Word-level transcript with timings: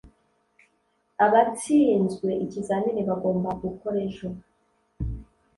abatsinzwe 1.25 2.29
ikizamini 2.45 3.01
bagomba 3.09 3.49
gukora 3.63 3.97
ejo. 4.07 4.27